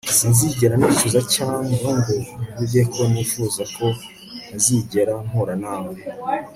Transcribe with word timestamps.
sinzigera 0.17 0.73
nicuza 0.77 1.19
cyangwa 1.33 1.83
ngo 1.97 2.15
mvuge 2.55 2.81
ko 2.93 3.01
nifuza 3.11 3.63
ko 3.75 3.85
ntazigera 4.43 5.13
mpura 5.27 5.55
nawe 5.63 5.95